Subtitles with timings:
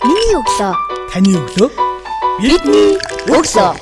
[0.00, 0.72] Миний өглөө.
[1.12, 1.66] Таны өглөө.
[2.40, 2.94] Бидний
[3.28, 3.72] өглөө.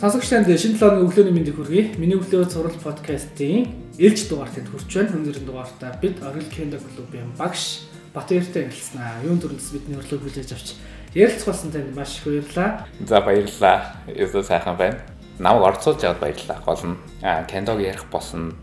[0.00, 2.00] Сонсогч танд шинэ 7 өдрийн өглөөний мэндийг хүргэе.
[2.00, 3.68] Миний өглөө цуврал подкастын
[4.00, 5.12] ээлж дугаар тэнд хүрч байна.
[5.12, 7.84] Өнөөдрийн дугаартаа бид Орил Кенда клубын багш
[8.16, 9.20] Батэртэй ярилцсанаа.
[9.28, 10.72] Юун төрөлс бидний өрлөг хүлээж авч
[11.12, 12.88] ярилцах болсон танд маш их баярлалаа.
[13.04, 13.92] За баярлалаа.
[14.08, 15.17] Өсөө сайхан байна.
[15.38, 16.58] Намайг орцуулж аваад баярлалаа.
[16.66, 18.58] Гол нь аа Кендог ярих болсонд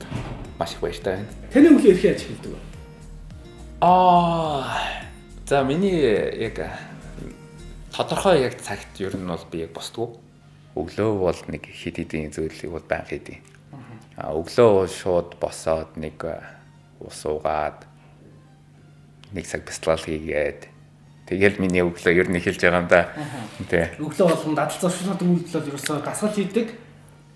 [0.60, 1.32] маш их баяртай байна.
[1.54, 2.60] Таны өглөө ирэхээ аж хэлдэг вэ?
[3.80, 4.76] Аа
[5.48, 6.04] за миний
[6.36, 6.60] яг
[7.96, 10.20] тодорхой яг цагт ер нь бол би яг босдгоо.
[10.76, 13.40] Өглөө бол нэг хит хитийн зүйлийг бол баян хийдэг.
[14.20, 16.20] Аа өглөө шууд босоод нэг
[17.00, 17.88] ус уугаад
[19.32, 20.75] нэг цаг бяцлал хийгээд
[21.26, 23.10] тэгэл миний өглөө ер нь эхэлж байгаа юм да.
[23.66, 23.98] Тэ.
[23.98, 26.68] Өглөө болгон дадал зуршилтад үйлдэлэл ерөөсөө дасгал хийдэг.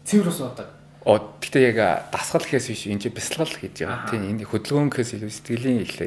[0.05, 0.67] Цэвэр ус уудаг.
[1.09, 4.09] Оо гэхдээ яг дасгал гэхээс биш энэ чинь бяцлал хийж байгаа.
[4.13, 6.05] Тийм энэ хөдөлгөөн гэхээс илүү сэтгэлийн ихлэ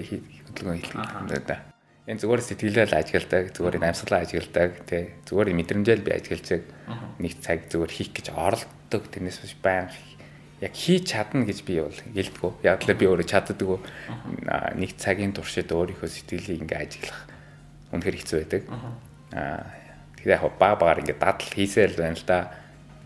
[0.53, 1.59] хөдөлгөөн хэлдэг юм да.
[2.07, 5.15] Энэ зүгээр сэтгэлээр ажигладаг, зүгээр амьсгалаа ажигладаг, тий.
[5.23, 6.67] Зүгээр мэдрэмжэл би ажиглаж
[7.23, 9.03] нэг цаг зүгээр хийх гэж оролддог.
[9.07, 9.87] Тэрнээс биш баян
[10.59, 12.53] яг хийж чадна гэж би бол гэлдэггүй.
[12.67, 13.79] Яг л би өөрөө чаддаггүй.
[14.79, 17.32] Нэг цагийн туршид өөрийнхөө сэтгэлийг ингээ ажиглах
[17.93, 18.63] үнэхээр хэцүү байдаг.
[19.33, 19.63] Аа
[20.17, 22.51] тэгэхээр яг баг багаар ингээ дадал хийсэй л байна л да.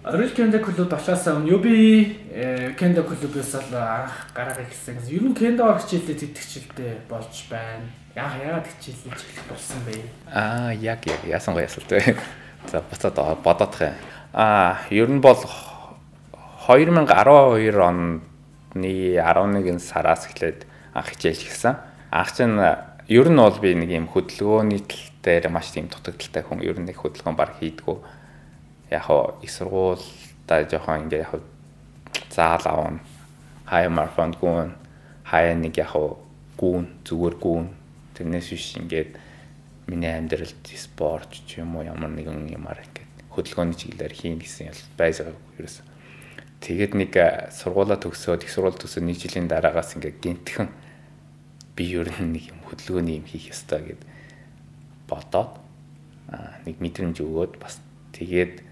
[0.07, 1.67] Орил Кенда клуб болоосаа өмнө UB
[2.79, 5.03] Кенда клубээс л анх гараа гэсэн.
[5.11, 7.91] Ер нь Кенда хичээлээ тэтгэгчэлтэй болж байна.
[8.15, 9.99] Яа яагаад хичээлээ хэлэх болсон бэ?
[10.31, 12.15] Аа яг яг яасан гоё асуулт вэ?
[12.71, 13.99] За буцаад бодоодох юм.
[14.31, 15.43] Аа ер нь бол
[16.71, 18.23] 2012 оны
[18.79, 21.83] 11 сараас эхлээд анх хичээлж гисэн.
[22.15, 22.55] Анх чинь
[23.09, 26.87] ер нь бол би нэг юм хөдөлгөөний тал дээр маш тийм дутагдaltaй хүн ер нь
[26.91, 27.97] нэг хөдөлгөөн баг хийдгүү.
[28.91, 31.43] Яг хоо их сургуультай жоохон ингээ яг
[32.31, 33.01] заал авна.
[33.67, 34.75] Хай марафон гүн
[35.25, 36.19] хай нэг яг хоо
[36.59, 37.71] гүн зүгээр гүн
[38.15, 39.19] тэрнээс биш ингээд
[39.87, 44.77] миний амьдралд спорт ч юм уу ямар нэгэн юмар ингээд хөдөлгөөний чиглэлээр хийн гэсэн юм
[44.99, 45.87] байсаа ерөөсөн
[46.61, 47.13] Тэгээд нэг
[47.53, 50.69] сургуулаа төгсөөд их сургууль төгсөөд нэг жилийн дараагаас ингээ гинтхэн
[51.77, 54.03] би ер нь нэг юм хөдөлгөөний юм хийх ёстой гэд
[55.07, 55.61] бодоод
[56.67, 57.79] нэг мэдрэмж өгөөд бас
[58.17, 58.65] тэгээд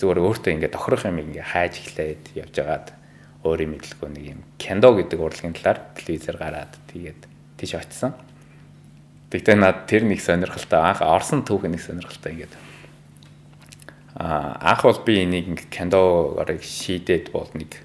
[0.00, 2.88] зүгээр өөртөө ингээ тохирох юм ингээ хайж эхлээд явж байгаад
[3.44, 7.20] өөрийн мэдлэгөө нэг юм кендо гэдэг урлагийн талаар телевизээр гараад тэгээд
[7.60, 8.16] тийш очсон.
[9.28, 12.54] Тэгтээ над тэр нэг сонирхолтой анх орсон түүх нэг сонирхолтой ингээд
[14.16, 17.84] анх бол би энийг кендогоор шийдээд бол нэг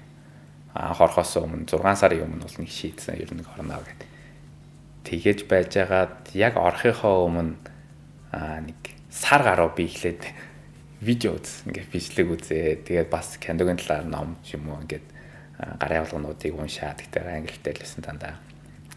[0.74, 4.15] анх орохоос өмнө 6 сарын өмнө бол нэг шийдсэн ер нь орно гэдэг.
[5.06, 7.54] Тэгэж байжгаад яг орохынхоо өмнө
[8.34, 10.26] нэг сар гаруй би эхлээд
[11.00, 12.82] видео үз ингээд бичлэг үзээ.
[12.82, 15.06] Тэгээд бас кендогийн талаар ном юм уу ингээд
[15.78, 18.34] гарын явуулгуудыг уншаад гэтээ англитэй л байсан дандаа.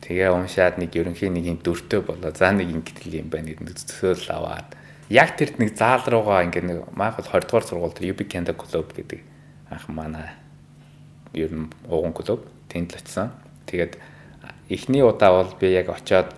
[0.01, 2.33] Тэгээ уншаад нэг ерөнхийн нэг юм дөртөө болоо.
[2.33, 4.75] За нэг ингэдэг юм байна гэдэг төсөөл аваад
[5.11, 9.21] яг тэр нэг заал руугаа ингээ нэг бол 20 дугаар сургуульд UB Canada Club гэдэг
[9.69, 10.33] анх манай
[11.33, 13.35] ер нь ууган клуб тэнд л очисан.
[13.67, 13.99] Тэгээд
[14.69, 16.33] эхний удаа бол би яг очиод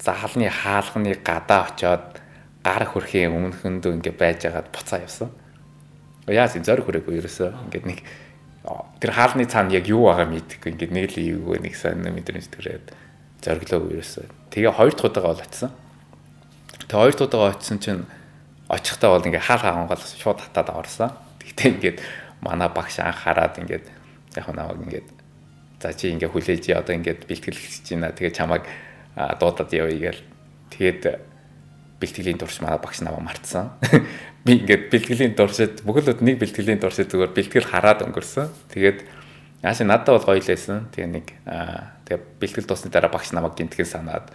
[0.00, 2.20] заалны хаалганы гадаа очиод
[2.64, 5.30] гар хөрхийн өмнөхөндөө ингээ байж байгаад буцаа явсан.
[6.26, 8.00] Яас энэ зориг хүрээгүй ерөөсөө ингээд нэг
[8.98, 12.86] тэр хаалны цаана яг юу байгаа мэдхгүй ингээд нэг л ийгөө нэг сайн мэдрэмж төрөөд
[13.44, 14.26] зориглоо ерөөсөө.
[14.50, 15.70] Тэгээ хоёр дахь удаага бол очисан
[16.86, 18.04] Тэгээ хоёр тудаага очисон чинь
[18.70, 21.10] очихтаа бол ингээ хаал хаангал шууд хатаад орсон.
[21.42, 21.98] Тэгтээ ингээд
[22.38, 23.90] манай багш анх хараад ингээд
[24.38, 25.08] яг наваг ингээд
[25.80, 28.12] за чи ингээ хүлээж одоо ингээд бэлтгэл хийж байна.
[28.12, 28.64] Тэгээ чамайг
[29.14, 30.22] дуудаад явъя гээл.
[30.72, 31.02] Тэгээд
[32.00, 33.76] бэлтгэлийн турш манай багш наваа мартсан.
[34.44, 38.48] Би ингээд бэлтгэлийн туршид бүхэлд нэг бэлтгэлийн туршид зүгээр бэлтгэл хараад өнгөрсөн.
[38.72, 38.98] Тэгээд
[39.64, 40.88] яаш надад бол гоё л байсан.
[40.92, 41.26] Тэгээ нэг
[42.08, 44.28] тэгээ бэлтгэл дуусны дараа багш намайг гинтгэн санаад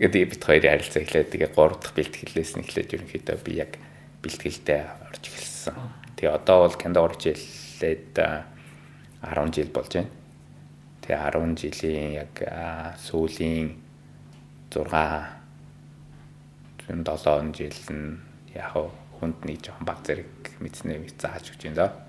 [0.00, 3.76] Тэгээд бит хоёрын харилцаа эхлээд тэгээ 3 дахь бэлтгэлээс нь эхлээд ерөнхийдөө би яг
[4.24, 4.80] бэлтгэлдээ
[5.12, 5.76] орж эхэлсэн.
[6.16, 10.08] Тэгээ одоо бол кендо орж эхлээд 10 жил болж байна.
[11.10, 12.38] Тэгээ 10 жилийн яг
[13.02, 13.74] сүүлийн
[14.70, 14.78] 6
[16.86, 18.22] 7 жил нь
[18.54, 18.78] яг
[19.18, 22.06] хүнд нэг жоохон баг зэрэг мэдснээ зааж өгч да.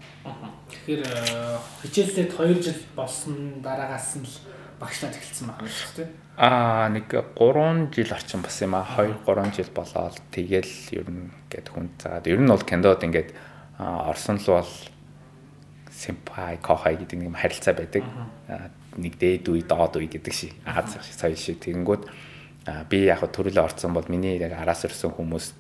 [0.69, 1.01] Тэгэхээр
[1.81, 4.37] хичээллээд 2 жил болсон дараагаас нь л
[4.77, 6.09] багшлаад эхэлсэн байна шүү дээ.
[6.37, 11.33] Аа нэг 3 жил орчим бас юм аа 2 3 жил болоод тэгэл ер нь
[11.49, 13.33] ингээд хүн заагаад ер нь бол кендод ингээд
[13.81, 14.73] орсон л бол
[15.89, 18.05] симпай кохай гэдэг нэг юм харилцаа байдаг.
[18.97, 21.63] Нэг дээд үе доод үе гэдэг шиг Аз соёл шиг.
[21.63, 22.03] Тэгэнгүүт
[22.89, 25.55] би яг төрөлөө орсон бол миний яг араас ирсэн хүмүүс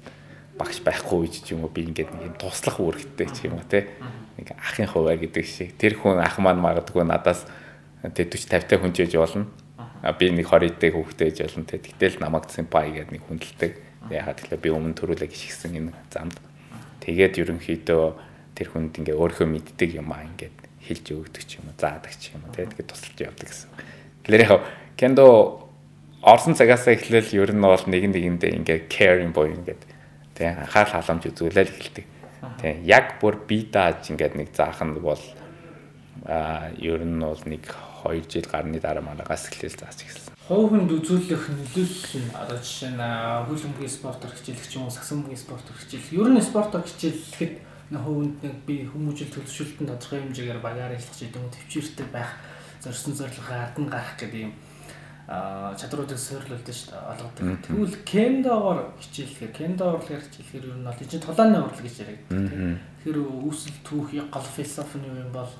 [0.59, 1.73] багш байхгүй гэж юм уу?
[1.73, 3.87] Би ингээд юм туслах үүрэгтэй ч юм уу те?
[4.37, 5.73] Нэг ахын хуваар гэдэг шиг.
[5.81, 7.47] Тэр хүн ах маань магадгүй надаас
[8.03, 9.49] тэг 40 50 та хүн жиж болно.
[10.19, 11.81] Би нэг 20 дэх хүүхдээ жиж болно те?
[11.81, 13.71] Тэгтэл намайг симпай гэдэг нэг хүндэлдэг.
[14.13, 16.37] Ягаад гэвэл би өмнө төрүүлээ гიშгсэн энэ замд.
[17.01, 18.03] Тэгээд ерөнхийдөө
[18.53, 22.33] тэр хүнд ингээ өөрийнхөө мэддэг юм аа ингээд хэлж өгдөг ч юм уу заадаг ч
[22.33, 23.69] юм уу тэгээд тусалж явдаг гэсэн.
[24.25, 24.61] Тэгэхээр яг
[24.97, 25.25] кендо
[26.21, 29.81] орсон цагаасаа эхлээл ер нь бол нэг нэгэндээ ингээ caring boy ингээд
[30.37, 32.05] тий анхаарал халамж үзүүлэл эхэлдэг.
[32.61, 35.21] Тий яг бүр би дааж ингээд нэг заах нь бол
[36.25, 37.65] а ер нь бол нэг
[38.05, 40.33] 2 жил гарны дараа манагаас эхлээл зааж эхэлсэн.
[40.45, 43.05] Хувь хүнд үзүүлэх нөлөөлөл нь одоо жишээ нь
[43.49, 46.13] хөл өмгийн спортоор хичээлэх ч юм уу сагсан өмгийн спортоор хичээлэх.
[46.13, 47.53] Ер нь спортоор хичээлэхэд
[47.91, 52.31] хувьд нэг би хүмүүжил төлөвшөлтөнд тодорхой хэмжээгээр багаар ажиллах гэдэг нь төвчээртэй байх
[52.79, 54.53] зорьсон зорилгоо ардан гарах гэдэг юм
[55.27, 57.43] чадруудыг суйрлуулдаг шүү дээ олгодог.
[57.63, 62.79] Тэгвэл кендогоор хичээлэхээр кендогоор хичээлэхээр ер нь бол чинь тулааны урлаг гэж яригддаг тийм.
[62.99, 65.51] Тэгэхээр үүсэл түүх гол философи нь юу юм бол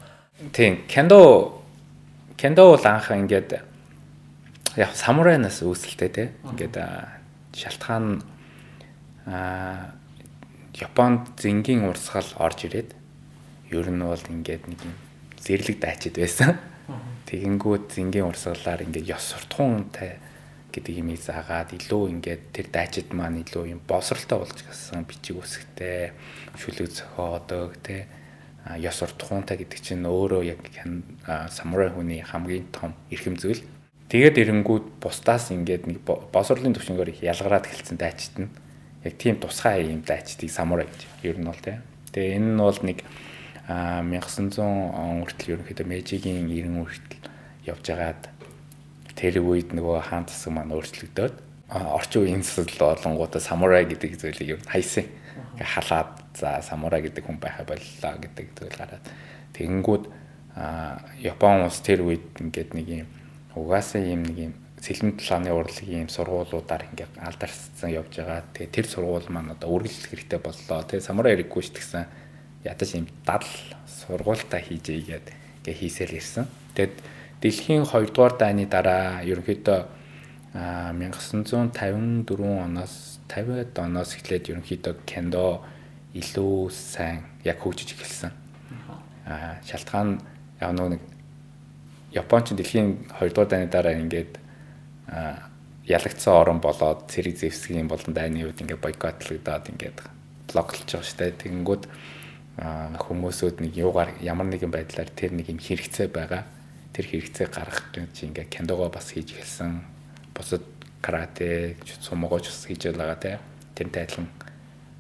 [0.52, 1.20] Тийм кендо
[2.36, 3.52] кендо бол анх ингээд
[4.76, 6.30] яг самурайнаас үүсэлтэй тийм.
[6.52, 6.76] Ингээд
[7.56, 8.24] шалтгаан
[9.28, 9.96] а
[10.76, 12.96] Японд зингийн урсгал орж ирээд
[13.72, 14.96] ер нь бол ингээд нэг юм
[15.36, 16.60] зэрлэг дайчид байсан.
[17.28, 20.20] Тэгэнгүүт зингийн урсгалаар ингээд ёс суртахуунтай
[20.72, 26.16] гэдэг юм заагаад илүү ингээд тэр дайчид маань илүү юм босролтой болж гасан бичиг үсгтэй
[26.56, 28.08] шүлэг зохиодог те
[28.80, 30.60] ёс суртахуунтай гэдэг чинь өөрөө яг
[31.52, 33.64] самурай хүний хамгийн том эрхэм зүйл.
[34.08, 38.52] Тэгээд эренгүүд бусдаас ингээд нэг босрлын төвшнгөөр ялгараад хэлсэн дайчид нь
[39.04, 41.82] яг тийм тусгай юм дайчдыг самурай гэж ер нь бол те.
[42.12, 43.00] Тэгээ энэ нь бол нэг
[43.68, 47.22] 1900 он хүртэл ерөнхийдөө Мэжигийн 90 хүртэл
[47.66, 48.24] явж байгаад
[49.16, 51.36] тэр үед нөгөө хаан засаг маань өөрчлөгдөөд
[51.72, 55.08] орчин үеийн засал болонгуудаа самурай гэдэг зүйлийг юу хайсан.
[55.56, 59.06] Халаад за самурай гэдэг хүн байха боллоо гэдэг зүйл гараад
[59.56, 60.04] тэгэнгүүт
[61.24, 63.08] Япон улс тэр үед ингээд нэг юм
[63.56, 68.42] угаасаа юм нэг юм сэлэн талааны урлагийн юм сургуулиудаар ингээд алдарсан явж байгаа.
[68.50, 70.82] Тэгээ тэр сургууль маань одоо үргэлжлэх хэрэгтэй боллоо.
[70.82, 72.10] Тэгээ самурай эрэггүй ч гэсэн
[72.66, 73.46] ядаж юм дал
[73.86, 75.28] сургуультаа хийжээгээд
[75.62, 76.50] ингээ хийсэл ирсэн.
[76.74, 76.98] Тэгэд
[77.46, 79.80] дэлхийн 2 дугаар дайны дараа ерөнхийдөө
[80.58, 85.62] 1954 оноос 50-ад оноос эхлээд ерөнхийдөө кендо
[86.18, 88.34] илүү сайн яг хөгжиж эхэлсэн.
[89.30, 90.20] Аа шалтгаан
[90.58, 91.02] яг нэг
[92.12, 94.41] Японч дэлхийн 2 дугаар дайны дараа ингээд
[95.12, 100.00] ялагдсан орн болоод цэрэг зэвсгийн болон дайны үед ингээд бойкотлогдоод ингээд
[100.48, 101.36] блоклж байгаа штэ.
[101.36, 101.84] Тэгэнгүүт
[102.60, 106.48] хүмүүсүүд нэг юугаар ямар нэгэн байдлаар тэр нэг юм хэрэгцээ байгаа.
[106.96, 109.84] Тэр хэрэгцээ гаргах гэж ингээ кендого бас хийж эхэлсэн.
[110.36, 110.64] Бусад
[111.02, 113.40] карате, сумогоч бас хийж байгаа те.
[113.76, 114.28] Тэрнтэй адилхан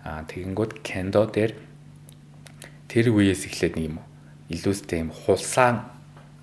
[0.03, 1.53] аа тэгэнгүүт кендо дээр
[2.89, 3.97] тэр үеэс эхлээд нэг юм
[4.49, 5.85] илүүстэй юм хулсаан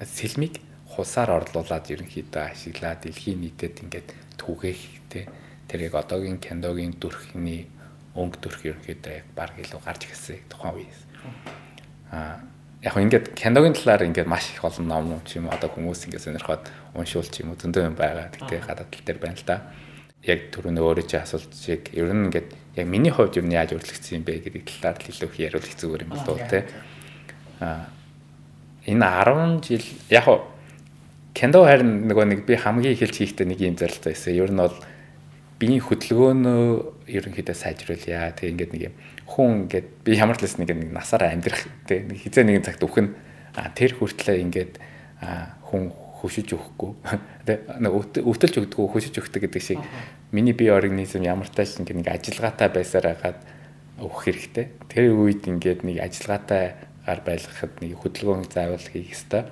[0.01, 0.63] сэлмиг
[0.99, 5.31] хулсаар орлуулад ерөнхийдөө ашиглаад дэлхийн нийтэд ингээд түгээх те.
[5.71, 7.71] Тэр яг одоогийн кендогийн дүрхний
[8.19, 11.01] өнгө төрх ерөнхийдөө яг баг илүү гарч ирсэн тухайн үеэс.
[12.11, 12.43] Аа
[12.83, 16.27] яг хөө ингээд киногийн талаар ингээд маш их олон ном ч юм одоо хүмүүс ингээд
[16.27, 16.67] сонирхоод
[16.99, 18.35] уншуул ч юм уу зөндөө юм байгаа.
[18.35, 19.57] Тэгтээ гадаад тал дээр байна л да.
[20.23, 23.75] Яг түрүүнээ өөрөө чи асуулт чиг ер нь ингээд яг миний хувьд ер нь яаж
[23.75, 26.63] өөрчлөгдсөн юм бэ гэдэг талаар л илүү их яриулах зүгээр юм л доо тий.
[27.63, 27.87] Аа
[28.87, 30.58] энэ 10 жил яг хөө
[31.39, 34.35] кино харин нөгөө нэг би хамгийн эхэлж хийхдээ нэг юм зорилготой байсан.
[34.35, 34.75] Ер нь бол
[35.63, 36.67] биеийн хөдөлгөөнөө
[37.07, 38.35] ерөнхийдөө сайжруулъя.
[38.35, 38.95] Тэг ингээд нэг юм
[39.31, 42.83] хүн ингээд би ямар ч л нэг нэг насаараа амьдрах тэг нэг хизээ нэгэн цагт
[42.83, 43.15] үхэн
[43.55, 44.73] а тэр хүртлээр ингээд
[45.71, 46.91] хүн хөшөж өгөхгүй
[47.47, 47.71] тэг
[48.27, 49.79] өвтөлж өгдөг хөшөж өгдөг гэдэг шиг
[50.35, 53.39] миний бие организм ямар тааш ингээд нэг ажиллагаатай байсаар хагаад
[54.03, 54.67] өгөх хэрэгтэй.
[54.91, 56.75] Тэр үед ингээд нэг ажиллагаатай
[57.07, 59.47] гар байлгахад нэг хөдөлгөөн заавал хийх ёстой.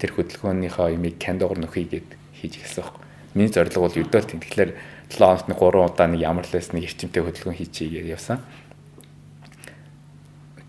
[0.00, 2.08] Тэр хөдөлгөөнийхөө имийг кандогор нөхөй гэд
[2.40, 3.04] хийж эхэлсэн байхгүй.
[3.36, 4.40] Миний зорилго бол өдөө тийм.
[4.40, 4.72] Тэгэхээр
[5.12, 8.40] 7 хоногт нэг 3 удаа нэг ямар л байсан нэг эрчимтэй хөдөлгөөн хийчихье явсан.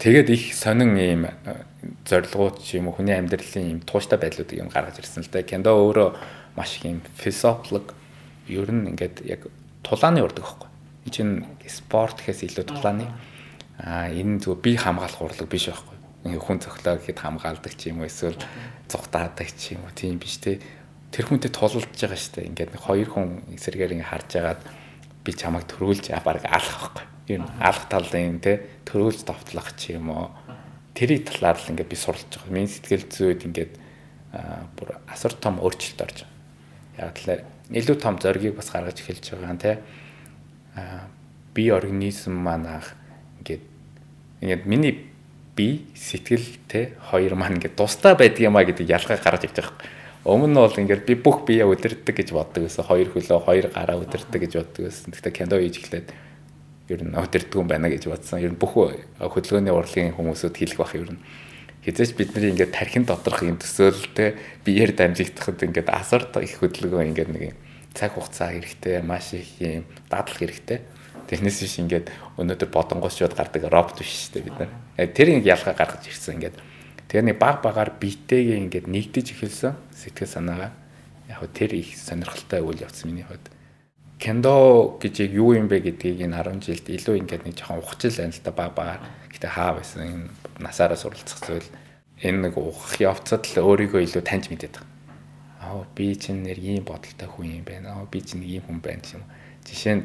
[0.02, 1.62] Тэгээд их сонин ийм э,
[2.10, 5.46] зорилгууд ч юм уу хүний амьдралын ийм тууштай байдлуудыг юм гаргаж ирсэн л да.
[5.46, 6.10] Кендо өөрөө
[6.58, 7.94] маш их ийм философик
[8.50, 9.46] ер нь ингээд яг
[9.86, 10.70] тулааны урдаг байхгүй.
[11.06, 13.14] Энэ чинь спорт гэхээс илүү тулааны.
[13.78, 16.01] Аа энэ зөв бие хамгаалах урлаг биш байхгүй.
[16.22, 18.38] Ингээ хүн цохлоо гэхэд хамгаалдаг ч юм уу эсвэл
[18.86, 20.62] зүгтаадаг ч юм уу тийм биш те
[21.12, 22.50] тэр хүнтэй тулалдж байгаа дээ.
[22.52, 24.62] Ингээд нэг хоёр хүн эсрэгээр ингээ харж агаад
[25.26, 27.06] би чамайг төрүүлж баг алах байхгүй.
[27.36, 30.30] Юу алах талын те төрүүлж товтлох ч юм уу.
[30.96, 32.54] Тэрийг талаар л ингээ би суралж байгаа.
[32.54, 33.74] Миний сэтгэл зүйд ингээд
[34.80, 37.12] бүр асар том өөрчлөлт орж байгаа.
[37.12, 39.82] Яг л илүү том зоригийг бас гаргаж эхэлж байгаа юм те.
[41.54, 42.96] бие организм маань анх
[43.40, 43.64] ингээд
[44.42, 45.11] ингээд миний
[45.56, 49.78] бие сэтгэл те хоёр маань ингээд тусдаа байдаг юмаа гэдэг ялгаа гарч ирж байгаа.
[50.22, 52.86] Өмнө нь бол ингээд би бүх бие өдөрдөг гэж боддог байсан.
[52.86, 55.10] Хоёр хөлөө, хоёр гараа өдөрдөг гэж боддог байсан.
[55.12, 56.08] Гэхдээ кендо хийж эхлээд
[56.94, 58.38] ер нь өдөрдөг юм байна гэж бодсон.
[58.38, 58.78] Ер нь бүх
[59.18, 61.22] хөдөлгөөний урлагийн хүмүүсүүд хэлэх бах ер нь
[61.82, 67.58] хизээч бидний ингээд тархин доторх юм төсөөлөлтэй биеэр дамжигдахад ингээд асар их хөдөлгөөн ингээд нэг
[67.98, 70.80] цаг хугацаа хэрэгтэй, маш их юм дадлах хэрэгтэй.
[71.32, 72.12] Тэрнээс биш ингээд
[72.44, 74.72] өнөөдөр бодонгоосчод гардаг робот биш шүү дээ бид нар.
[75.00, 76.60] Э, тэр нэг ялгаа гаргаж ирсэн ингээд.
[77.08, 80.76] Тэгээ нэг баг багаар биетэйгээ ингээд нэгдэж эхэлсэн сэтгэл санаагаа.
[81.32, 83.48] Яг тэр их сонирхолтой үйл явц миний хувьд.
[84.20, 88.12] Кендо гэж яг юу юм бэ гэдгийг энэ 10 жилд илүү ингээд нэг жоохон ухчил
[88.12, 89.02] байна л да баг багаар.
[89.32, 91.68] Гэтэ хаа байсан насаараа суралцах зүйл
[92.20, 94.92] энэ нэг ухах явцад л өөрийгөө илүү таньж мэдээд байгаа.
[95.64, 97.98] Аа би чинь нэр ийм бодолтой хүн юм байна.
[97.98, 99.24] Аа би чинь ийм хүн байна юм.
[99.66, 100.04] Жишээ нь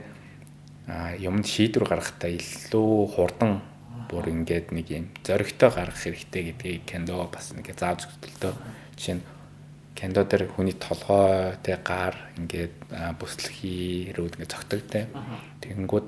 [0.86, 3.62] юмд шийдвэр гаргахтаа илүү хурдан
[4.06, 8.52] бүр ингээд нэг юм зоригтой гаргах хэрэгтэй гэдгийг кендо бас нэг заав зөвлөлтөө
[8.94, 9.24] жишээ нь
[9.98, 15.04] кендо дээр хүний толгой тэ гар ингээд бүслэхий рүү ингээд цогтөгтэй.
[15.64, 16.06] Тэгэнгүүт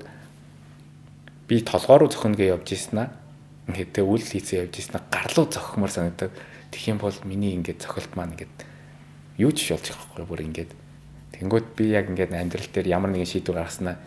[1.49, 3.11] би толгой руу зөхнө гэж явж ийснаа
[3.67, 6.31] ингээд тэ үйл хийцээ явж ийснаа гар руу зохимор санагдаад
[6.71, 8.55] тэгэх юм бол миний ингээд цохилт маань ингээд
[9.41, 10.71] юу ч болж байхгүй бүр ингээд.
[11.35, 13.97] Тэнгууд би яг ингээд амьдрал дээр ямар нэгэн шийдвэр гаргаснаа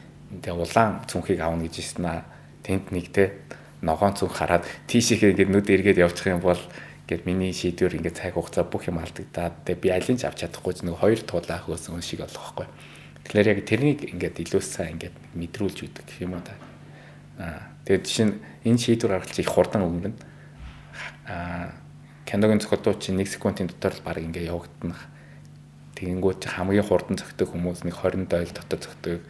[0.41, 2.25] тэгээ улаан цүнхийг авна гэж ийснаа
[2.65, 3.37] тэнд нэг тэ
[3.85, 6.61] ногоон цүнх хараад тийшээ ингээд нүд эргээд явчих юм бол
[7.12, 10.87] Гэт миний шийдвэр ингээд цаг хугацаа бүх юм алдагдаад тэгээ би алийг ч авч чадахгүй
[10.87, 12.67] нэг хоёр туулаа хөөсөн шиг болох байхгүй.
[13.29, 16.55] Тэгэхээр яг тэрнийг ингээд илүү сайн ингээд мэдрүүлж үүдэг гэх юм уу та.
[17.37, 20.15] Аа тэгээд жишээ нь энэ шийдвэр гаргалт их хурдан өнгөрнө.
[21.27, 21.75] Аа
[22.23, 24.97] киногийн зохиолдоо чинь 1 секундын дотор л баг ингээд явагдана.
[25.99, 29.21] Тэгэнгүүт хамгийн хурдан зөгтөг хүмүүс нэг 20 дойл дотор зөгтөг.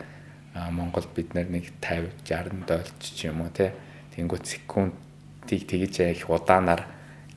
[0.54, 3.72] Монголд бид нар нэг 50 60 дойлч ч юм уу те.
[4.12, 6.84] Тэгэнгүүт секундыг тэгж их удаанаар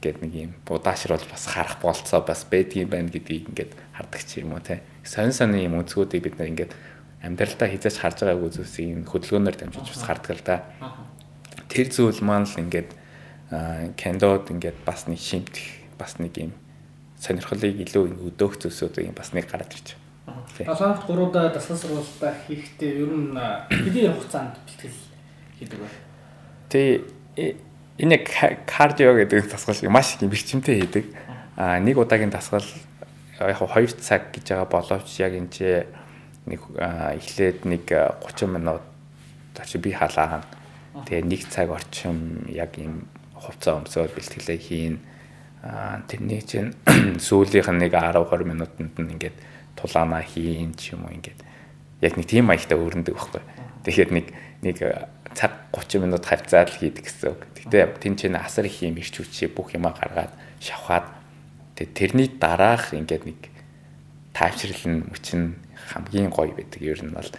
[0.04, 4.54] гэд нэг юм удаашрал бас харах болцоо бас байдгийн байна гэдгийг ингээд хардаг ч юм
[4.54, 4.84] уу те.
[5.08, 6.76] Сонь сонь юм өнцгүүдийг бид нар ингээд
[7.24, 10.58] амьдралдаа хизээч харж байгаагүй зүйлсийг хөдөлгөөнөөр дамжиж бас хардаг л да.
[11.72, 12.92] Тэр зүйл маань л ингээд
[13.96, 16.52] кендод ингээд бас нэг шимтэх бас нэг юм
[17.18, 20.05] сонирхлыг илүү өдөөх зүйлсүүд юм бас нэг гараад ирж байна.
[20.68, 23.36] Асаант 3 удаа дасгал сургалтаа хийхдээ ер нь
[23.70, 25.00] хэдийн хугацаанд бэлтгэл
[25.60, 25.90] хийдэг вэ?
[26.70, 26.82] Тэ
[28.00, 28.18] энэ
[28.68, 31.06] кардио гэдэг дасгал маш их бэрчмтэй хийдэг.
[31.56, 32.66] А нэг удаагийн дасгал
[33.40, 35.68] яг 2 цаг гэж байгаа боловч яг энэ чи
[36.46, 38.84] нэг эхлээд нэг 30 минут
[39.60, 40.44] очи би халаана.
[40.96, 45.00] Тэгээ нэг цаг орчим яг ийм хувцас өмсөөр бэлтгэлээ хийн.
[46.08, 46.76] Тэрний чинь
[47.26, 49.38] сүүлийнх нь нэг 10 20 минутанд нь ингээд
[49.86, 51.40] тулаанаа хийн ч юм уу ингээд
[52.02, 53.44] яг нэг тийм маягтай өрнөдөг байхгүй.
[53.86, 54.26] Тэгэхээр нэг
[54.66, 54.78] нэг
[55.38, 57.42] цаг 30 минут хавцаад л хийдэг гэсэн үг.
[57.70, 61.06] Гэтэ тэн чинь асар их юм ирч хүчээ бүх юмаа гаргаад шавхаад
[61.78, 63.40] тэрний дараах ингээд нэг
[64.34, 65.60] тайвшрал нь мөчин
[65.92, 66.82] хамгийн гоё байдаг.
[66.82, 67.30] Ер нь бол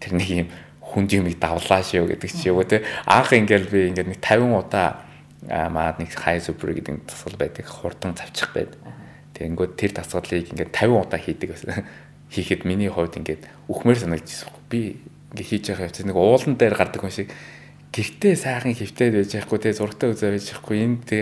[0.00, 0.48] тэр нэг юм
[0.80, 5.04] хүнд юмыг давлаа шүү гэдэг чи юу те анх ингээл би ингээд нэг 50 удаа
[5.44, 8.72] маад нэг хай супер гэдэг тасгал байдаг хурдан завчих байд.
[9.38, 11.86] Тэгэнгүүт тэр тасгалыг ингээд 50 удаа хийдэг байсан.
[12.34, 14.50] Хийхэд миний хувьд ингээд үхмээр санагдчихсан.
[14.66, 14.98] Би
[15.32, 16.02] ингээ хийж байгаа явц.
[16.02, 17.30] Нэг уулан дээр гардаг хүн шиг
[17.94, 21.18] гэртээ сайхан хөвтөөд байж байхгүй те зургтаа үзээ байж байхгүй энэ те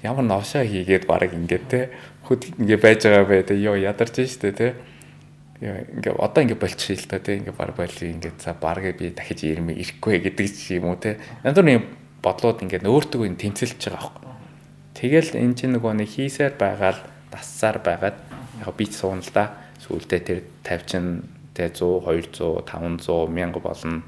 [0.00, 1.80] ямар новшоо хийгээд баг ингээд те
[2.24, 4.68] хөд ингээ байж байгаа бай те ёо ядарч штэ те.
[5.60, 9.44] Ингээ одоо ингээ болчих шил та те ингээ баг байл ингээ за баргээ би дахиж
[9.44, 11.16] ирмэ ирэхгүй гэдэг ч юм уу те.
[11.44, 11.84] Янз бүрийн
[12.20, 14.24] бодлууд ингээ өөртөө энэ тэмцэлж байгаа байхгүй.
[14.96, 17.00] Тэгэл эн чинь нөгөө нэг хийсээр байгаал
[17.36, 18.16] тассаар байгаад
[18.64, 19.52] яг би суун л да
[19.84, 21.04] сүултээ тэр 50 чин
[21.52, 24.02] тэ 100 200 500 1000 болно.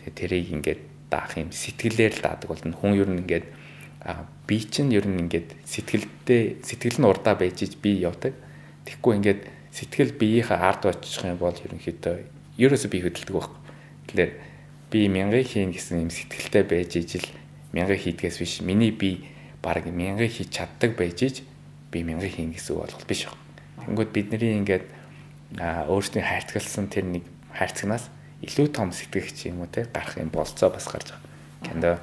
[0.00, 0.80] Тэгээ тэрийг ингээд
[1.12, 2.72] даах юм сэтгэлээр л даадаг болно.
[2.72, 3.46] Хүн ер нь ингээд
[4.48, 8.32] би чинь ер нь ингээд сэтгэлдээ сэтгэл нь урдаа байж иж би явдаг.
[8.88, 9.40] Тэгэхгүй ингээд
[9.72, 12.16] сэтгэл биеийнхээ ард очих юм бол ерөнхийдөө
[12.58, 13.60] ерөөсөө би хөдөлдөг байхгүй.
[14.08, 14.32] Тэгэхээр
[14.92, 17.24] би мянган хийн гэсэн юм сэтгэлтэй байж ижил
[17.72, 19.24] мянган хийдгээс биш миний би
[19.64, 21.36] баг мянган хийж чаддаг байж иж
[21.92, 23.28] би мянган хийн гэсэн үг бол биш.
[23.84, 24.88] Тэнгүүд бидний ингээд
[25.60, 28.08] өөрсдийн хайрцагласан тэр нэг хайрцагнаас
[28.40, 31.28] илүү том сэтгэгч юм уу те гарах юм болцоо бас гарч байгаа.
[31.62, 31.98] Кендо.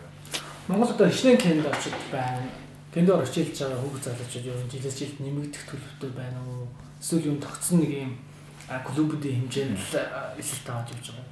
[0.70, 2.46] Монгол одоо хичнээн кендо очиж байна.
[2.94, 6.70] Кендоор очилж байгаа хүүхд залуучууд юу жилээс жилд нэмэгдэх төлөвтэй байна уу?
[7.02, 8.12] Эсвэл юм тогтсон нэг юм
[8.70, 9.96] клубүүдийн хэмжээнд л
[10.40, 11.28] эсэлт тааж явж байгаа.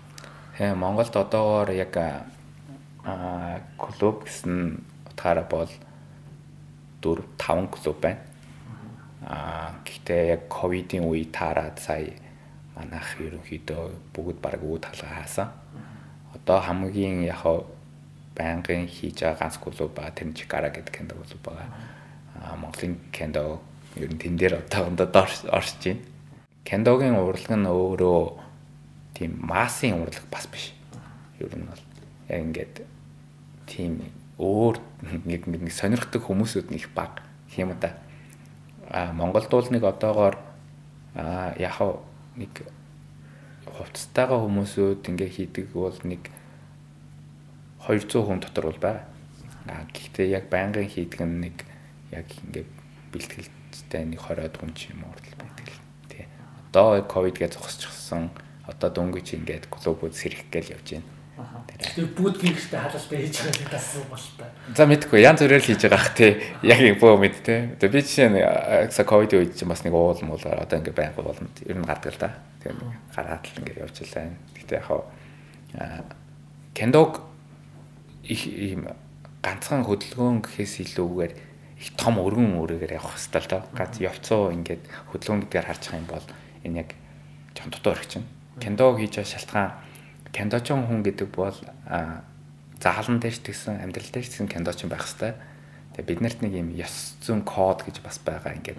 [0.57, 1.93] Хэ Монголд одоогоор яг
[3.07, 4.81] а клуб гэсэн
[5.13, 5.71] утгаараа бол
[6.99, 8.26] 4 5 клуб байна.
[9.25, 12.13] Аа гэхдээ яг ковидын үе таарад сая
[12.77, 15.49] манайх ерөнхийдөө бүгд баг үүд халгаа хаасан.
[16.35, 17.41] одоо хамгийн яг
[18.37, 21.69] байнгын хийж байгаа ганц клуб ба тэр Чикара гэдэг кендо клуб байгаа.
[22.37, 23.59] Аа Монголын кендо
[23.97, 25.97] ер нь тэн дээр одоохондоо орж байна.
[26.63, 28.21] Кендогийн урлаг нь өөрөө
[29.17, 30.73] тийм массын урлаг бас биш.
[31.41, 31.81] Ер нь бол
[32.29, 32.75] яг ингээд
[33.65, 34.05] тийм
[34.37, 34.77] өөр
[35.25, 37.97] нэг нэг сонирхдаг хүмүүсүүд нэг баг тийм үү та.
[37.97, 38.06] А
[38.91, 40.35] Монголд бол нэг одоогоор
[41.59, 41.77] яг
[42.35, 42.53] нэг
[43.67, 46.31] хувцастайгаа хүмүүсүүд ингээ хийдэг бол нэг
[47.83, 49.05] 200 хүн дотор бол байгаа.
[49.67, 51.57] А гэхдээ яг байнгын хийдэг нь нэг
[52.15, 52.65] яг ингээ
[53.11, 55.83] бэлтгэлтэй нэг 20-од хүн ч юм уу байдаг л.
[56.07, 56.25] Тий.
[56.71, 58.31] Одоо ковид гэж зогсчихсан.
[58.67, 61.16] Одоо дөнгөж ингээд клубүүд сэрэх гээл явж байна.
[61.37, 64.49] Тэр бүгд гинхтэй халалтай хийж байгаа гэдэг асуу бол та.
[64.73, 66.33] За мэдгүй янз бүрээр л хийж байгаа ах тий.
[66.65, 67.59] Яг бөө мэд тий.
[67.77, 68.41] Тэгээ би чинь
[68.89, 71.45] са ковид үед чинь бас нэг уул муул одоо ингээ байнга болно.
[71.61, 72.33] Ер нь гардаг л да.
[72.65, 72.81] Тэгээ
[73.13, 74.33] гараад л ингээ явж байлаа.
[74.57, 76.01] Гэтэ яг аа
[76.73, 77.21] кендог
[78.25, 78.89] их ийм
[79.45, 81.33] ганцхан хөдөлгөөн гэхээс илүүгээр
[81.77, 83.61] их том өргөн өрөөгөр явах хэрэгтэй л доо.
[83.77, 86.27] Гац явцуу ингээд хөдөлгөөн гэдгээр харж байгаа юм бол
[86.65, 86.89] энэ яг
[87.53, 88.27] жон дотоо өргөч чинь.
[88.57, 89.71] Кендо хийж байгаа шалтгаан
[90.37, 91.57] кендочон хүн гэдэг бол
[92.77, 95.33] заалан дээр ч тэгсэн амьдрал дээр ч тэгсэн кендочин байх хэрэгтэй.
[95.97, 98.77] Тэгээ бид нарт нэг юм ёс зүйн код гэж бас байгаа ингээд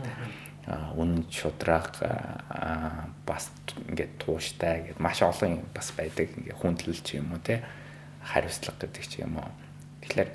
[0.94, 1.98] үн шудраг
[3.26, 3.50] бас
[3.90, 7.66] ингээд тууштай гэдэг маш олон бас байдаг ингээд хүндлэл ч юм уу те
[8.22, 9.50] хариуцлага гэдэг ч юм уу.
[10.06, 10.30] Тэгэхээр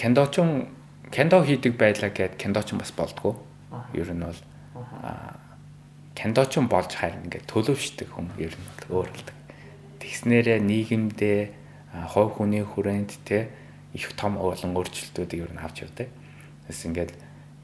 [0.00, 0.72] кендочин
[1.12, 3.36] кендо хийдэг байлаа гэд кендочин бас болдгоо.
[3.92, 4.40] Ер нь бол
[6.16, 9.39] кендочин болж харин ингээд төлөвшдөг хүн ер нь бол өөр болдог.
[10.00, 11.40] Тэгснээрээ нийгэмдээ
[12.08, 13.48] хувь хүний хүрээнд те
[13.92, 16.08] их том олон өөрчлөлтүүдийг ер нь авч явдаг.
[16.66, 17.12] Тэс ингээд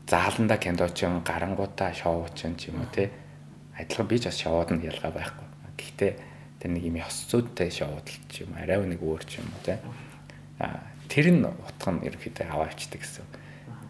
[0.07, 3.11] зааланда кендочин гарангуудаа шоучин ч юм уу те
[3.79, 5.47] адилхан би ч бас шоуд нь ялгаа байхгүй.
[5.77, 6.13] Гэхдээ
[6.61, 9.63] тэр нэг юм ёс зүйтэй шоуд л ч юм арай нэг өөр ч юм уу
[9.65, 9.79] те.
[10.59, 13.25] А тэр нь утга нь ерөнхийдөө аваа авчдаг гэсэн.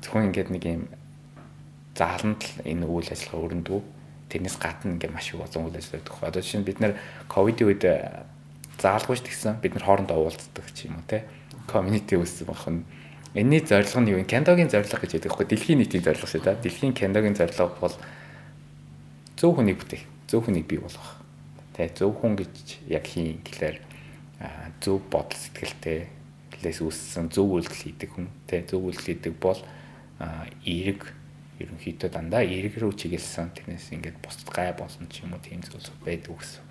[0.03, 0.83] Зөвхөн ингээд нэг юм
[1.97, 3.83] зааланд л энэ үйл ажиллагаа өрнөдгөө
[4.29, 6.29] тэрнээс гадна ингээд маш их олон үйл ажиллагаа өгөх.
[6.29, 6.93] Одоо жишээ нь бид нэр
[7.31, 7.85] ковидын үед
[8.81, 11.25] заалгүйч тэгсэн бид нар хоорондоо уулздаг ч юм уу те.
[11.67, 12.85] Community үүссэн байх нь
[13.37, 14.25] Энийний зорилго нь юу вэ?
[14.25, 16.57] Кендогийн зорилго гэж яддаг байхгүй дэлхийн нийтийн зорилго шүү дээ.
[16.57, 17.93] Дэлхийн кендогийн зорилго бол
[19.37, 21.21] зөв хүнийг бүтээх, зөв хүнийг бий болгох.
[21.77, 23.77] Тэ зөв хүн гэж яг хийн гэхлээр
[24.81, 26.09] зөв бодол сэтгэлтэй
[26.65, 28.33] лээс үүссэн зөв үйлдэл хийдэг хүн.
[28.49, 29.61] Тэ зөв үйлдэл хийдэг бол
[30.65, 31.05] эерэг
[31.61, 35.93] ерөнхийдөө дандаа эерэг рүү чиглэсэн тэрнээс ингээд бусд гай болсон ч юм уу тийм зүйл
[36.01, 36.65] байдаг гэсэн.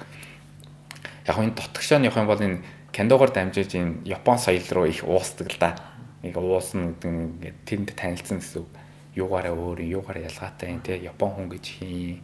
[1.26, 2.62] Яг энэ дотгошоо явах юм бол энэ
[2.94, 5.76] кендогоор дамжиж энэ Япон соёл руу их уусдаг л да.
[6.22, 8.70] Нэг уусна гэдэг нь ингээд тэнд танилцсан гэсэн үг.
[9.18, 11.02] Юугаараа өөр, юугаараа ялгаатай юм те.
[11.02, 12.22] Япон хүн гэж хий.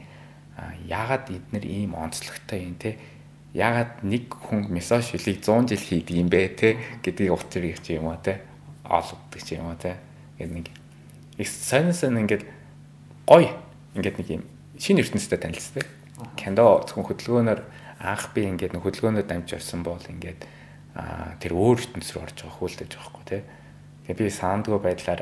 [0.57, 2.97] А яагаад эднэр ийм онцлогтой юм те?
[3.53, 6.77] Яагаад нэг хүн месо шилийг 100 жил хийдэг юм бэ те?
[7.03, 8.41] Гэдгийг утгыг чи юм уу те.
[8.85, 9.97] Олгодог чи юм уу те.
[10.37, 10.67] Гэдэг нэг
[11.41, 12.45] их сонь сонь ингээд
[13.25, 13.49] гой
[13.95, 14.43] ингээд нэг юм
[14.77, 15.85] шинэ ертөнцтэй танилцдаг.
[16.37, 17.61] Кендо зөвхөн хөдөлгөөнөөр
[18.01, 20.45] анх би ингээд нэг хөдөлгөөнөөр дамж явсан бол ингээд
[21.39, 23.39] тэр өөр ертөнц рүү орж байгаа хүлдэж байгаа хгүй те
[24.11, 25.21] Тэгээ би саандгүй байдлаар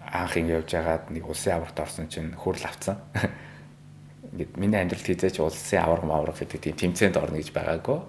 [0.00, 2.98] анх ингэ явж байгаад нэг улсын аварт орсон чинь хурл авцсан.
[4.32, 8.00] Ингээд миний амьдралд хийжээч улсын аварга мавраг гэдэг тийм тэмцээнд орно гэж байгаагүй.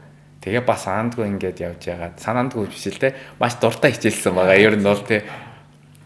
[0.42, 4.58] Тэгээ бас саандгүй ингээд явж байгаад санаандгүй биш л те маш дуртай хичээлсэн байгаа.
[4.58, 5.22] Ер нь бол те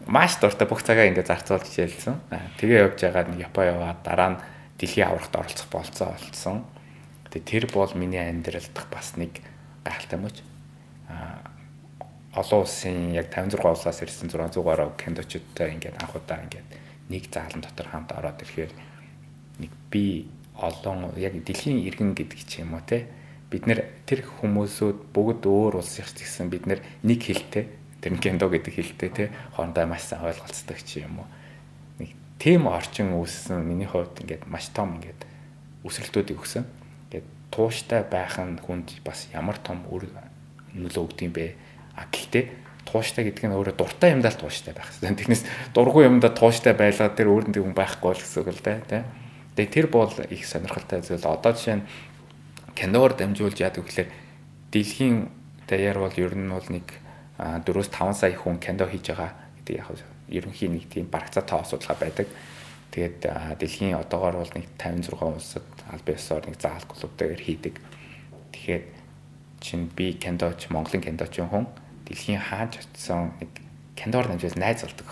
[0.04, 2.28] маш дуртай бүх цагаа ингээд зарцуулж хичээлсэн.
[2.60, 4.40] Тэгээ явж байгаад нэг Япон яваад дараа нь
[4.76, 6.68] дэлхийн аврагт оролцох болцоо олцсон.
[7.36, 9.44] Тэгээ тэр бол миний амьдралдах бас нэг
[9.84, 10.40] гайхалтай мөч.
[11.12, 11.52] Аа
[12.32, 16.68] олон улсын яг 56 улсаас ирсэн 600 гаруй кендочдтой ингээд анх удаа ингээд
[17.12, 18.72] нэг заалан дотор хамт ороод ирэхээр
[19.60, 23.08] нэг би олон яг дэлхийн иргэн гэдэг ч юм уу те
[23.52, 27.68] бид нэр тэр хүмүүсүүд бүгд өөр улс их гэсэн бид нэг хэлтэй
[28.00, 29.24] тэр кендо гэдэг хэлтэй те
[29.56, 31.28] хоорондоо маш сайн ойлголцдог ч юм уу?
[32.00, 35.24] Нэг тийм орчин үүссэн миний хувьд ингээд маш том ингээд
[35.84, 36.64] өсрэлтүүдийг өгсөн
[37.56, 40.04] тууштай байх нь хүнд бас ямар том үр
[40.76, 41.66] нөлөө өгд юм бэ
[41.96, 42.44] А гэхдээ
[42.84, 45.16] тууштай гэдэг нь өөрөө дуртай юмдаа л тууштай байх хэрэгтэй.
[45.24, 49.04] Тэрнээс дургүй юмдаа тууштай байлаа тэр өөрөндөө хүн байхгүй л гэсэн үг л дээ.
[49.56, 51.24] Тэгээ тэр бол их сонирхолтой зүйл.
[51.24, 51.88] Одоо жишээ нь
[52.76, 54.12] киноор дамжуулж яадаг гэхээр
[54.70, 55.16] дэлхийн
[55.64, 56.86] даяар бол ер нь бол нэг
[57.40, 59.32] 4-5 сая хүн кино хийж байгаа
[59.64, 59.88] гэдэг яг
[60.28, 62.28] ерөнхийн нэг тийм барагцаа тоо асуудал байдаг.
[62.90, 63.18] Тэгээд
[63.60, 67.74] дэлхийн одоогоор бол нэг 56 улсад аль биесээр нэг заал клубтэйгээр хийдэг.
[68.52, 68.84] Тэгэхээр
[69.60, 71.66] чинь би киноч Монголын киноч хүн
[72.06, 73.50] дэлхийн хааж очисон нэг
[73.96, 75.08] киноор дамжуул найз болдог.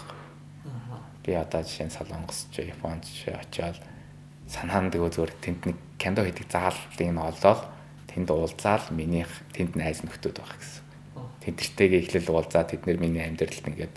[1.25, 3.81] Би одоо жишээ нь Солонгос ч Японд ч очиод
[4.47, 7.63] санаанд өгөө зүгээр тэнд нэг кино хийдэг зааллыг нь олоод
[8.13, 10.85] тэнд уулзаал минийх тэнд найз нөхдөд байх гэсэн.
[11.43, 13.95] Тэдэртэйгээ эхлэл уулзаад тэд нэр миний амьдралд ингээд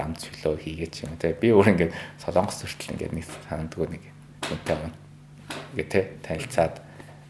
[0.00, 1.92] зам чөлөө хийгээч юм те би өөр ингээд
[2.24, 4.02] солонгос хүртэл ингээд нэг санагдгүй нэг
[4.48, 4.96] үнтэй байна.
[5.76, 6.80] Ингээд те танилцаад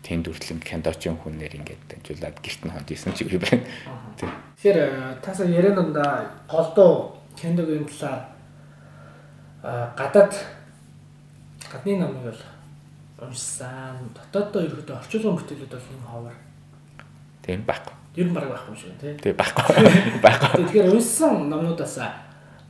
[0.06, 3.66] тэнд үртлэн кендочин хүнээр ингээд дамжуулаад гэрт нь хонд исэн ч үгүй байна.
[4.14, 4.30] Тийм.
[4.62, 8.22] Тэгэхээр тасаа яриананда холдоо кендогийн талаар
[9.98, 10.32] гадаад
[11.66, 12.42] гадны номыг бол
[13.26, 14.14] уншсан.
[14.14, 16.36] Дотооддоо ерөөдөө орчуулгын бүтээлүүд бол юм ховор.
[17.42, 17.94] Тийм байхгүй.
[18.16, 19.16] Ер нь баг байхгүй юм шиг тийм.
[19.20, 19.64] Тийм байхгүй.
[20.24, 20.64] Байхгүй.
[20.64, 21.96] Тэгэхээр уншсан номнуудаас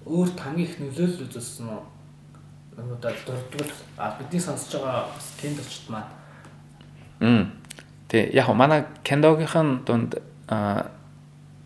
[0.06, 1.68] өөрт хамгийн их нөлөөлөл үзүүлсэн
[2.76, 6.08] номнуудад дурдвал а бидний сонсож байгаа бас кендочд маань.
[7.20, 7.52] Мм.
[8.08, 10.16] Тэг яг манай кендогийнхэн дунд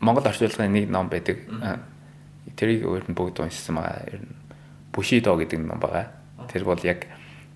[0.01, 1.39] Монгол орчуулгын нэг ном байдаг.
[2.57, 4.03] Тэрийг өөр нь бүгд уншсан байгаа.
[4.11, 4.35] Ер нь
[4.93, 6.11] Бушидо гэдэг ном байгаа.
[6.51, 7.07] Тэр бол яг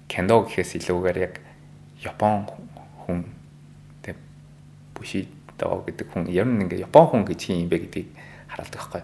[0.08, 1.34] кендо гэхээс илүүгээр яг
[2.00, 2.46] Япон
[3.04, 3.26] хүн
[4.02, 4.16] тэг
[4.94, 8.08] Бушидо гэдэг хүн ер нь ингээ Япон хүн гэж юм бэ гэдгийг
[8.48, 9.02] харуулдаг байхгүй.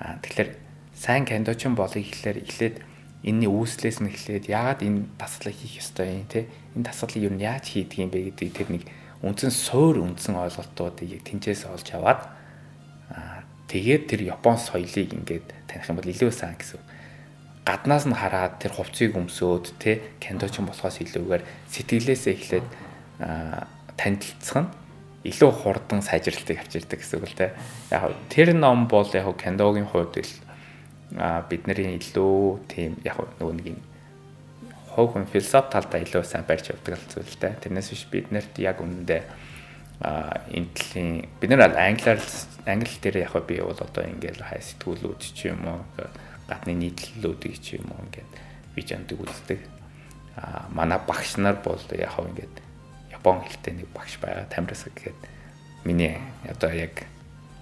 [0.00, 0.50] Аа тэгэхээр
[1.02, 2.76] сайн кендочин болыг ихлээр эхлээд
[3.26, 6.46] энэний үүслээс нь эхлээд яагаад энэ дасгалыг хийх ёстой юм те
[6.78, 8.86] энэ дасгалыг ер нь яаж хийдэг юм бэ гэдэг тэр нэг
[9.26, 12.22] үндсэн суур үндсэн ойлголтуудыг тэнцээс олж аваад
[13.10, 16.78] аа тэгээд тэр Япон соёлыг ингээд таних юм бол илүү сайн гэсэн
[17.66, 22.66] гаднаас нь хараад тэр хувцсыг өмсөөд тэ кендочин болохоос илүүгээр сэтгэлээсээ эхлээд
[23.98, 24.70] танилцах нь
[25.22, 27.54] илүү хурдан сайжралтыг авчирдаг гэсэн үг л тэ.
[27.94, 30.34] Яг тэр ном бол яг кендогийн хувьд л
[31.48, 33.80] бидний илүү тийм яг нөгөө нэг юм
[34.92, 37.56] хов хүн философи талдаа илүү сайн барьж явдаг зүйл тэ.
[37.64, 39.22] Тэрнээс биш бид нарт яг үнэндээ
[40.02, 42.20] а энэ төрлийн бид нар англиар
[42.66, 45.80] англи дээр яг би бол одоо ингээл хай сэтгүүлүүд ч юм уу
[46.50, 48.32] гадны нийтлэлүүдийг ч юм уу ингээд
[48.76, 49.60] видеонд үздэг.
[50.36, 52.56] Аа манай багш нар бол яг ингээд
[53.12, 54.50] Япон хэлтэй нэг багш байгаа.
[54.50, 55.16] Тамирас гэхэд
[55.84, 56.18] миний
[56.50, 57.06] одоо яг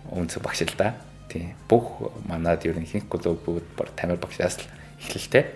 [0.09, 0.97] үнцэг багш л да.
[1.31, 1.55] Тийм.
[1.71, 4.67] Бүх манад ер нь ихэнх клубүүд бар тамир багшаас л
[4.99, 5.47] эхлэлтэй.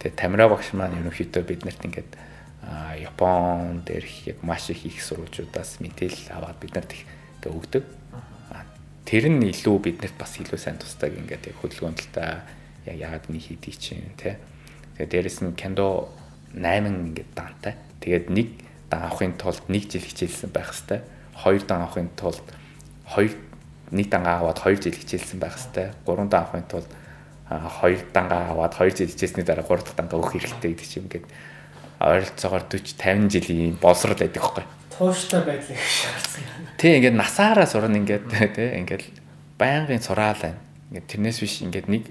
[0.00, 2.12] Тэгээ тамира багш маань ерөнхийдөө биднэрт ингээд
[3.04, 7.04] Япон дээрх яг маш их их сурвалжуудаас мэдээлэл аваад биднэрт их
[7.44, 7.84] өгдөг
[9.04, 12.24] тэр нь илүү биднэрт бас илүү сайн тусдаг ингээд яг хөдөлгөөнөлтэй
[12.88, 14.40] яг яагаад нэг хийдий чинь тий.
[14.96, 16.08] Тэгээд дээрэс нь кендо
[16.56, 17.76] 8 ингээд даантай.
[18.00, 18.48] Тэгээд нэг
[18.88, 21.04] дан авахын тулд нэг жил хичээлсэн байх хэвээр.
[21.36, 22.42] Хоёр дан авахын тулд
[23.04, 23.32] хоёр
[23.90, 25.92] нэг дангаа аваад хоёр жил хичээлсэн байх хэвээр.
[26.06, 26.88] Гурван дан авахын тулд
[27.48, 31.26] хоёр дангаа аваад хоёр жил хичээлсний дараа гурав дахь дангаа өгөх хэрэгтэй гэдэг чинь ингээд
[32.00, 34.64] ойролцоогоор 40 50 жилийн боловсрол байдаг хөөхгүй
[34.98, 36.42] тууштай байдлыг шаардсан.
[36.78, 39.04] Тий ингээд насаараа сурна ингээд тий ингээд
[39.58, 40.60] байнгын сураал байна.
[40.90, 42.04] Ингээд тэрнээс биш ингээд нэг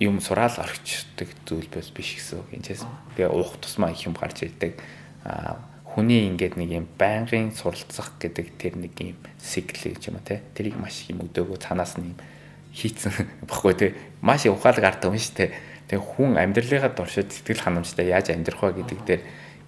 [0.00, 2.48] юм сураал орчдөг зүйл бас биш гэсэн үг.
[2.56, 2.82] Энэчээс
[3.16, 4.80] тэгээ уух тусмаа их юм гарч ирдэг.
[5.24, 5.60] Аа
[5.98, 10.38] хүний ингээд нэг юм байнгын суралцах гэдэг тэр нэг юм сикл гэж юм тий.
[10.54, 12.18] Тэрийг маш их юм өдөөгөө цанаас нь юм
[12.70, 13.10] хийцэн
[13.50, 13.90] баггүй тий.
[14.22, 15.50] Маш ухаалаг ард юм шүү дээ.
[15.90, 19.22] Тэгээ хүн амьдралынхаа дуршид сэтгэл ханамжтай яаж амьдрах вэ гэдэг дээр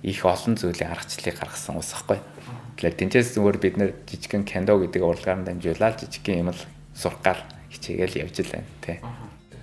[0.07, 2.23] их олон зүйлийн аргачлалыг гаргасан ус ахгүй.
[2.79, 6.63] Тэгэхээр тэнцээс зүгээр бид нэр жижигхэн кендо гэдэг уралгаар дамжуулаад жижигхэн юм л
[6.95, 7.43] сурах гал
[7.75, 9.03] хичээгээл явж л байна тий.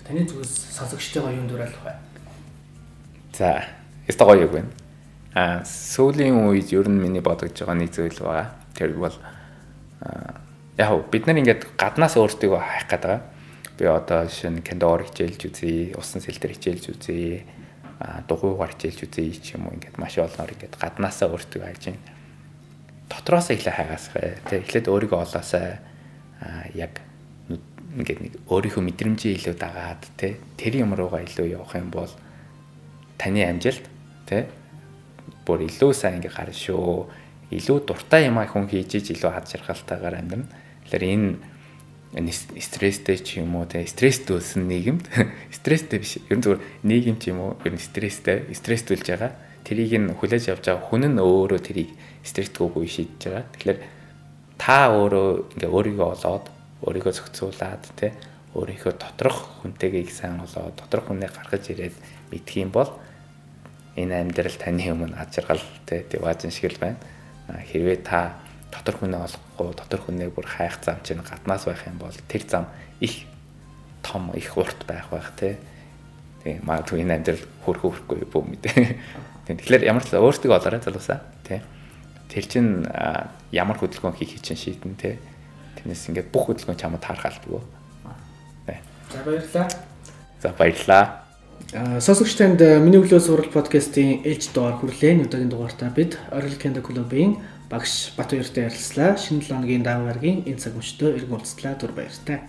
[0.03, 1.95] Таны зүгээс сонсогчтойгоо юунд дураалах вэ?
[3.39, 3.63] За,
[4.03, 4.86] яста гоё юм байна.
[5.37, 8.57] А сүүлийн үед ер нь миний бодож байгаа нэг зүйл байгаа.
[8.73, 9.13] Тэр бол
[10.81, 13.21] яг бид нар ингээд гаднаас өөртөө хайх гэдэг.
[13.77, 17.45] Би одоо жишээ нь кендор хичээлж үзье, усан сэлтэр хичээлж үзье
[18.25, 22.01] дугуйгаар хичээлж үзье ч юм уу ингээд маш олноор ингээд гаднаасаа өөртөө хайж байна.
[23.05, 25.77] Дотроос эхлээ хайгаасаа тий эхлээд өөрийгөө олоосаа
[26.73, 26.97] яг
[27.93, 32.09] ингээд нэг өөрийнхөө мэдрэмжээ илүү дагаад тий тэр юм руугаа илүү явах юм бол
[33.21, 33.85] таны амжилт
[34.25, 34.49] тий
[35.47, 37.07] бүр илүү сайн ингээ гарна шүү.
[37.55, 40.51] Илүү дуртай юм а хүн хийж иж илүү хад жаргалтайгаар амьдрна.
[40.83, 45.07] Тэгэхээр энэ стресстэй ч юм уу те стресстэй болсон нийгэмд
[45.59, 49.35] стресстэй биш ер нь зүгээр нийгэм ч юм уу ер нь стресстэй стресстүүлж байгаа
[49.67, 51.91] тэрийг нь хүлээж авч байгаа хүн нь өөрөө тэрийг
[52.23, 53.79] стресстгүйгүй шийдэж байгаа тэгэхээр
[54.55, 55.27] та өөрөө
[55.59, 56.45] ингээ өөрийгөө олоод
[56.87, 58.15] өөрийгөө зохицуулаад те
[58.55, 61.95] өөрийнхөө доторх хүнтэйгээ их сайн олоод доторх хүнээ гаргаж ирээд
[62.31, 62.95] мэдх юм бол
[63.97, 67.01] энэ амьдрал таны өмнө ад жаргал те diwaжин шиг л байна
[67.49, 68.37] хэрвээ та
[68.71, 72.65] дотор хүнээ олохгүй дотор хүнээ бүр хайх зам чинь гаднаас байх юм бол тэр зам
[73.01, 73.25] их
[74.03, 75.57] том их урт байх байх тий.
[76.43, 78.95] Тэгээ магадгүй энэ амьдрал хөрх хөрхгүй бөө мэдээ.
[79.47, 81.59] Тэгэхээр ямар ч өөртөө олоорой залуусаа тий.
[82.31, 82.87] Тэр чин
[83.51, 85.19] ямар хөдөлгөөн хийх чинь шийдэн тий.
[85.79, 87.63] Тэрнээс ингээд бүх хөдөлгөөн чамд таарах албагүй.
[89.11, 89.67] За баярлалаа.
[90.43, 91.26] За баярлалаа.
[91.67, 95.19] Сонсогч танд миний өглөө сурал подкастын ээлж дугаар хүрлээ.
[95.27, 99.19] Өдөөгийн дугаартаа бид Oral Candy Club-ийн багш Батбаяртай ярилцлаа.
[99.19, 101.75] Шинэ 7 өдрийн даваа гарагийн энэ цаг мөчтөө иргэн уулзлаа.
[101.75, 102.47] Түр баяртай.